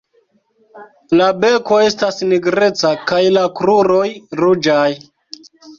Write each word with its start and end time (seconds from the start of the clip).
La 1.21 1.27
beko 1.43 1.79
estas 1.89 2.19
nigreca 2.33 2.93
kaj 3.13 3.23
la 3.39 3.47
kruroj 3.61 4.05
ruĝaj. 4.43 4.93